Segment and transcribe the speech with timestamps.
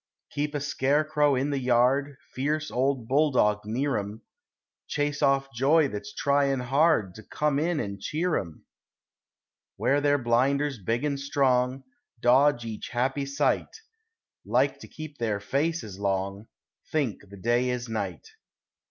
[0.31, 4.23] Keep a scarecrow in the yard, Fierce old bulldog near 'em;
[4.87, 8.65] Chase off joy that's tryin' hard To come in an' cheer 'em.
[9.77, 11.83] Wear their blinders big and strong,
[12.19, 13.77] Dodge each happy sight;
[14.43, 16.47] Like to keep their faces long;
[16.91, 18.27] Think the day is night.